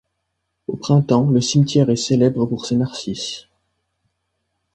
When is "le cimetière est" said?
1.29-1.95